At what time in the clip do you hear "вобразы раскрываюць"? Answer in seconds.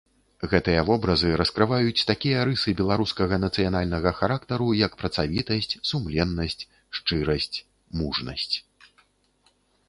0.85-2.05